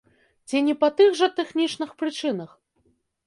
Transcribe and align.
Ці 0.51 0.61
не 0.69 0.73
па 0.83 0.87
тых 1.01 1.11
жа 1.19 1.27
тэхнічных 1.39 1.93
прычынах? 2.01 2.59